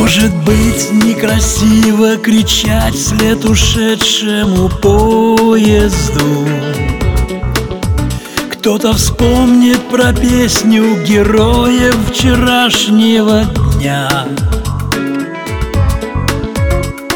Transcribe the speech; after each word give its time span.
Может 0.00 0.34
быть 0.46 0.90
некрасиво 0.92 2.16
кричать 2.16 2.94
вслед 2.94 3.44
ушедшему 3.44 4.70
поезду 4.70 6.09
Кто-то 8.60 8.92
вспомнит 8.92 9.80
про 9.88 10.12
песню 10.12 11.02
героев 11.02 11.96
вчерашнего 12.10 13.44
дня. 13.78 14.26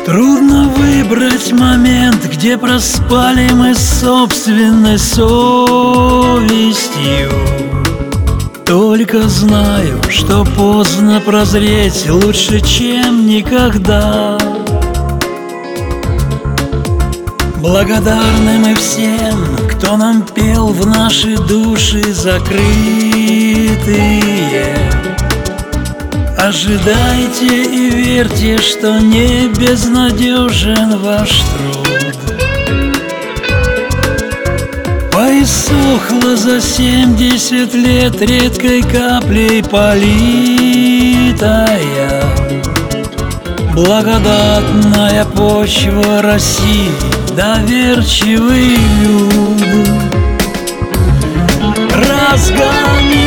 Трудно 0.06 0.70
выбрать 0.70 1.52
момент, 1.52 2.24
где 2.32 2.56
проспали 2.56 3.51
мы 3.52 3.74
собственной 3.74 4.98
совестью. 4.98 5.30
Только 8.65 9.29
знаю, 9.29 10.01
что 10.09 10.46
поздно 10.56 11.20
прозреть 11.20 12.09
лучше, 12.09 12.62
чем 12.62 13.26
никогда. 13.26 14.38
Благодарны 17.60 18.59
мы 18.60 18.74
всем, 18.76 19.63
кто 19.84 19.98
нам 19.98 20.23
пел 20.23 20.69
в 20.69 20.87
наши 20.87 21.37
души 21.37 22.02
закрытые? 22.15 22.65
Ожидайте 26.38 27.65
и 27.65 27.91
верьте, 27.91 28.57
что 28.57 28.99
не 28.99 29.49
безнадежен 29.49 30.99
ваш 31.01 31.43
труд. 31.43 32.16
Поиссохла 35.13 36.35
за 36.35 36.63
семьдесят 36.63 37.74
лет 37.74 38.23
редкой 38.23 38.80
каплей 38.82 39.63
политая. 39.63 40.65
Благодатная 43.74 45.26
почва 45.26 46.23
России, 46.23 46.91
доверчивый 47.35 48.77
люд 49.02 49.63
Разгони 51.93 53.21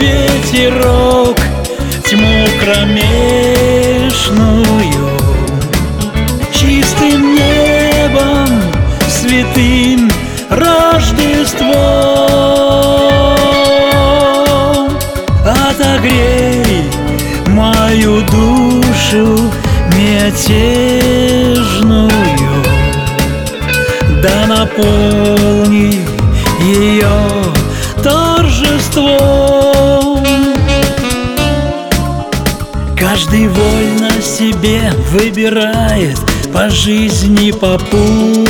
ветерок, 0.00 1.38
тьму 2.08 2.46
кромешную. 2.60 3.06
Чистым 6.52 7.34
небом 7.34 8.48
святым 9.08 10.10
Рождеством. 10.50 11.74
Отогрей 15.44 16.84
мою 17.48 18.22
душу 18.22 19.52
мятежную 19.96 21.25
Да 24.26 24.46
наполни 24.48 26.00
ее 26.60 27.06
торжеством. 28.02 29.06
Каждый 32.98 33.46
вольно 33.46 34.10
себе 34.20 34.92
выбирает 35.12 36.18
по 36.52 36.68
жизни 36.68 37.52
попутчика 37.52 38.40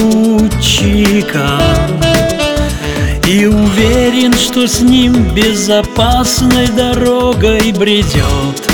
И 3.26 3.44
уверен, 3.44 4.32
что 4.32 4.66
с 4.66 4.80
ним 4.80 5.34
безопасной 5.34 6.68
дорогой 6.68 7.72
бредет 7.72 8.72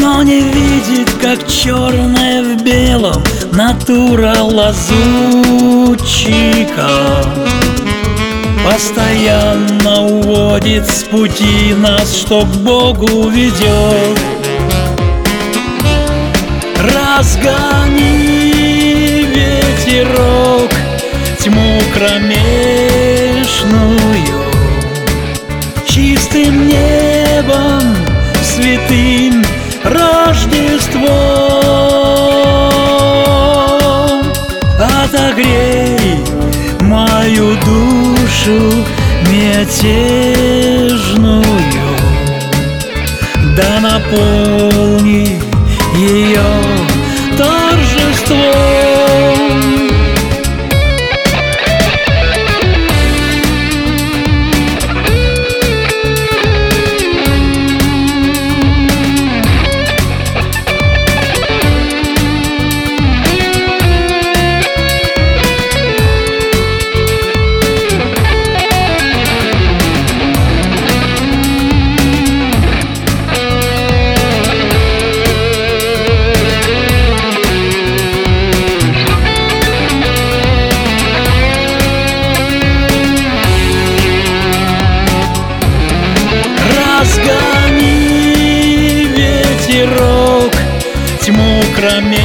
Но 0.00 0.24
не 0.24 0.40
видит, 0.40 1.10
как 1.22 1.46
черное 1.46 2.42
в 2.42 2.60
белом 2.64 3.22
натура 3.52 4.34
лазутчика. 4.40 4.88
Постоянно 8.64 10.02
уводит 10.02 10.86
с 10.86 11.04
пути 11.04 11.74
нас, 11.74 12.14
что 12.14 12.42
к 12.42 12.56
Богу 12.56 13.28
ведет 13.28 14.18
Разгони 16.94 18.18
ветерок, 19.34 20.70
тьму 21.40 21.80
кромешную. 21.94 22.28
Чистым 25.86 26.68
небом, 26.68 27.96
святым 28.42 29.44
Рождеством 29.84 31.57
Отогрей 35.08 36.18
мою 36.82 37.56
душу 37.64 38.60
мятежную. 39.32 40.34
Да 43.56 43.80
наполни 43.80 45.40
ее 45.96 46.50
торжеством 47.38 48.48
кромешную 91.78 92.18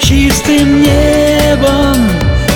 Чистым 0.00 0.82
небом, 0.82 1.96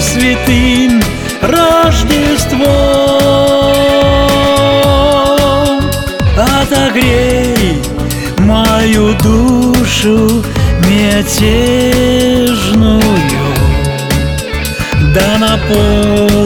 святым 0.00 1.00
Рождеством. 1.40 2.64
Отогрей 6.36 7.82
мою 8.38 9.14
душу 9.22 10.42
мятежную 10.88 12.20
Да 15.14 15.38
наполни 15.38 16.43